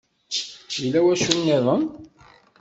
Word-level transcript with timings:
Yella 0.81 0.99
wacu-nniden? 1.05 1.81